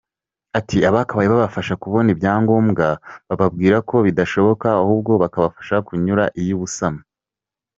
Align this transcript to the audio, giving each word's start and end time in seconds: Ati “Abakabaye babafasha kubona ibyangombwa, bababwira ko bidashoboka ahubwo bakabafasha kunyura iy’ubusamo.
Ati 0.59 0.77
“Abakabaye 0.89 1.27
babafasha 1.33 1.73
kubona 1.83 2.07
ibyangombwa, 2.15 2.85
bababwira 3.27 3.77
ko 3.89 3.95
bidashoboka 4.05 4.67
ahubwo 4.81 5.11
bakabafasha 5.23 5.75
kunyura 5.87 6.23
iy’ubusamo. 6.41 7.01